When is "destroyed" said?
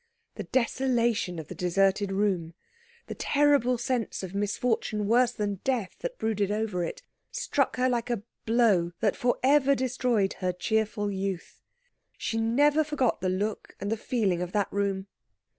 9.75-10.33